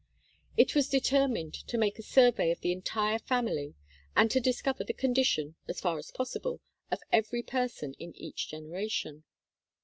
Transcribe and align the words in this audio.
It 0.57 0.73
was 0.73 0.89
determined 0.89 1.53
to 1.67 1.77
make 1.77 1.99
a 1.99 2.01
survey 2.01 2.49
of 2.49 2.61
the 2.61 2.71
entire 2.71 3.19
family 3.19 3.75
and 4.15 4.31
to 4.31 4.39
discover 4.39 4.83
the 4.83 4.95
condition, 4.95 5.53
as 5.67 5.79
far 5.79 5.99
as 5.99 6.09
possible, 6.09 6.59
of 6.89 7.03
every 7.11 7.43
person 7.43 7.93
in 7.99 8.17
each 8.17 8.47
generation. 8.49 9.25